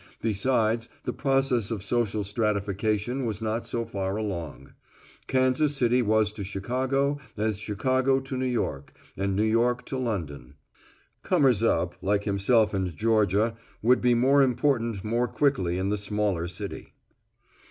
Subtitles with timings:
[0.23, 4.73] Besides the process of social stratification was not so far along.
[5.27, 10.55] Kansas City was to Chicago as Chicago to New York, and New York to London.
[11.21, 16.47] Comers up, like himself and Georgia, would be more important more quickly in the smaller
[16.47, 16.95] city.